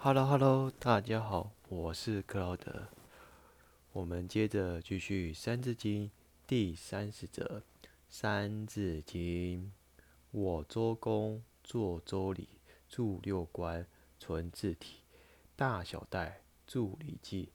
[0.00, 2.86] Hello Hello，大家好，我是克劳德。
[3.90, 6.06] 我们接着继续《三字经》
[6.46, 7.64] 第三十则，
[8.08, 9.72] 《三字经》：
[10.30, 12.48] 我周公作周礼，
[12.88, 13.84] 著六官，
[14.20, 15.00] 存字体，
[15.56, 17.48] 大小代，著礼记，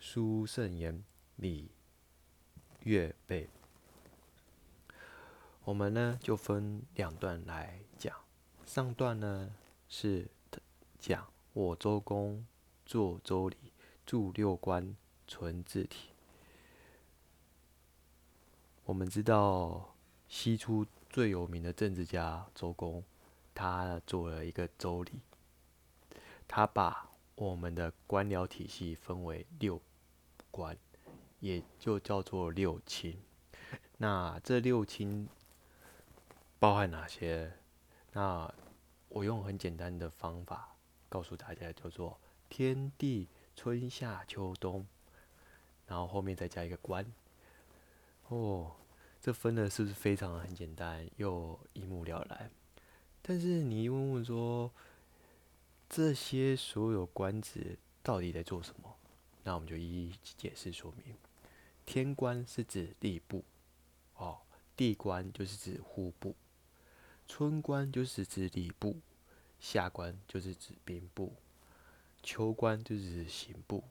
[0.00, 1.04] 书圣言，
[1.36, 1.70] 礼
[2.82, 3.48] 乐备。
[5.62, 8.12] 我们呢就分两段来讲，
[8.66, 9.54] 上段呢
[9.88, 10.26] 是
[10.98, 11.32] 讲。
[11.52, 12.46] 我周公
[12.86, 13.56] 作周礼，
[14.06, 14.94] 著六官，
[15.26, 16.10] 存字体。
[18.84, 19.96] 我们知道
[20.28, 23.02] 西出最有名的政治家周公，
[23.52, 25.20] 他做了一个周礼，
[26.46, 29.80] 他把我们的官僚体系分为六
[30.52, 30.78] 官，
[31.40, 33.20] 也就叫做六卿。
[33.96, 35.28] 那这六卿
[36.60, 37.52] 包含哪些？
[38.12, 38.54] 那
[39.08, 40.76] 我用很简单的方法。
[41.10, 44.86] 告诉大家叫做天地春夏秋冬，
[45.86, 47.04] 然后后面再加一个官。
[48.28, 48.76] 哦，
[49.20, 52.50] 这分的是不是非常很简单又一目了然？
[53.20, 54.72] 但是你一问问说，
[55.88, 58.96] 这些所有官职到底在做什么？
[59.42, 61.16] 那我们就一一解释说明。
[61.84, 63.44] 天官是指吏部，
[64.16, 64.38] 哦，
[64.76, 66.36] 地官就是指户部，
[67.26, 69.00] 春官就是指礼部。
[69.60, 71.34] 下官就是指兵部，
[72.22, 73.84] 秋官就是指刑部，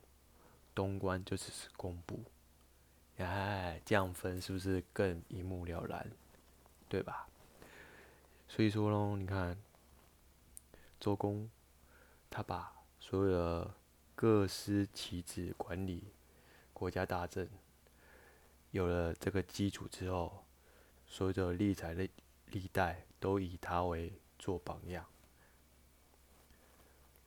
[0.74, 2.22] 冬官就是指工部。
[3.18, 6.10] 哎，这样分是不是更一目了然？
[6.88, 7.28] 对吧？
[8.48, 9.56] 所以说喽，你看，
[10.98, 11.48] 周公
[12.28, 13.74] 他把所有的
[14.16, 16.12] 各司其职管理
[16.72, 17.48] 国家大政，
[18.72, 20.44] 有了这个基础之后，
[21.06, 22.10] 所有的历朝历
[22.46, 25.06] 历代都以他为做榜样。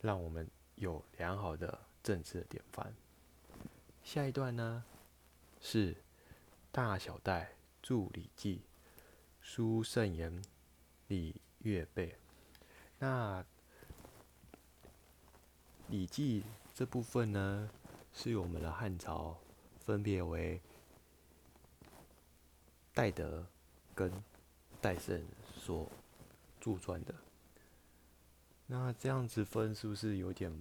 [0.03, 2.93] 让我们有良好的政治典范。
[4.03, 4.83] 下一段呢
[5.61, 5.95] 是
[6.73, 8.63] 大小戴著礼记，
[9.39, 10.43] 书圣言，
[11.07, 12.17] 礼乐备。
[12.99, 13.45] 那
[15.87, 16.43] 礼记
[16.75, 17.69] 这部分呢，
[18.13, 19.37] 是由我们的汉朝
[19.79, 20.61] 分别为
[22.93, 23.45] 戴德
[23.95, 24.11] 跟
[24.81, 25.25] 戴胜
[25.55, 25.89] 所
[26.59, 27.15] 著撰的。
[28.65, 30.51] 那这样子分是不是有点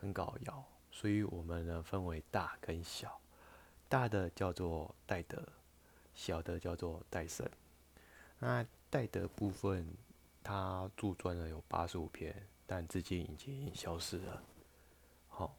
[0.00, 0.64] 很搞笑？
[0.90, 3.20] 所以我们呢分为大跟小，
[3.88, 5.42] 大的叫做戴德，
[6.14, 7.48] 小的叫做戴胜。
[8.38, 9.86] 那戴德部分，
[10.42, 12.34] 他著撰了有八十五篇，
[12.66, 14.42] 但至今已经消失了。
[15.28, 15.56] 好，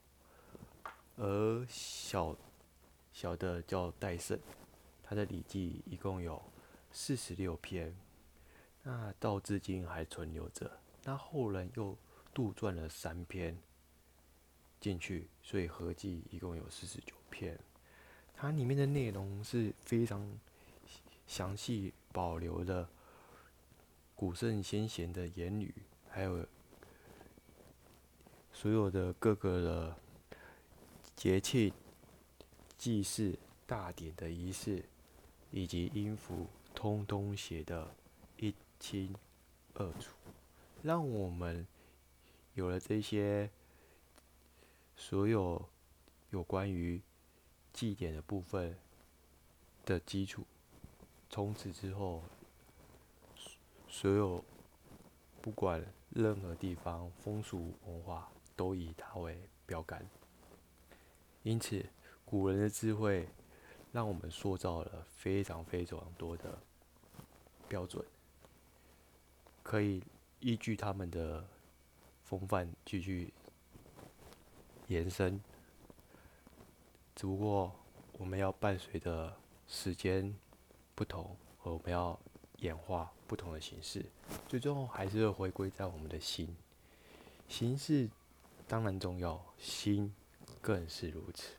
[1.18, 2.36] 而小
[3.12, 4.40] 小的叫戴胜，
[5.04, 6.42] 他的礼记一共有
[6.92, 7.94] 四十六篇，
[8.84, 10.72] 那到至今还存留着。
[11.06, 11.96] 那后人又
[12.34, 13.56] 杜撰了三篇
[14.82, 17.58] 进去，所以合计一共有四十九篇。
[18.34, 20.28] 它里面的内容是非常
[21.28, 22.90] 详细，保留了
[24.16, 25.74] 古圣先贤的言语，
[26.10, 26.46] 还有
[28.52, 29.96] 所有的各个的
[31.16, 31.72] 节气、
[32.78, 33.38] 祭祀、
[33.68, 34.84] 大典的仪式，
[35.52, 37.96] 以及音符，通通写的
[38.38, 39.16] 一清
[39.76, 40.16] 二楚。
[40.85, 41.66] 让我们
[42.53, 43.50] 有了这些
[44.96, 45.68] 所有
[46.29, 47.01] 有关于
[47.73, 48.78] 祭典的部分
[49.84, 50.45] 的基础，
[51.28, 52.22] 从此之后，
[53.90, 54.45] 所有
[55.41, 60.07] 不管任何地方风俗文化都以它为标杆。
[61.41, 61.84] 因此，
[62.24, 63.28] 古人的智慧
[63.91, 66.59] 让我们塑造了非常非常多的
[67.68, 68.06] 标准，
[69.63, 70.03] 可以。
[70.40, 71.46] 依据他们的
[72.23, 73.34] 风范继续
[74.88, 75.41] 延伸，
[77.16, 77.75] 只不过
[78.19, 79.35] 我们要伴随着
[79.68, 80.35] 时间
[80.94, 82.19] 不同，和我们要
[82.57, 84.06] 演化不同的形式，
[84.47, 86.56] 最终还是会回归在我们的心。
[87.47, 88.09] 形式
[88.68, 90.13] 当然重要，心
[90.62, 91.56] 更是如此，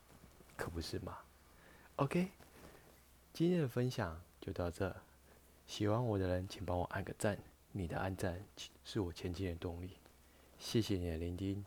[0.55, 1.19] 可不是吗
[1.97, 2.29] ？OK，
[3.33, 4.95] 今天的分享就到这，
[5.65, 7.37] 喜欢我的人请帮我按个赞。
[7.71, 8.43] 你的安赞
[8.83, 9.91] 是我前进的动力，
[10.57, 11.63] 谢谢你的聆听，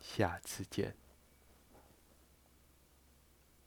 [0.00, 0.94] 下次见。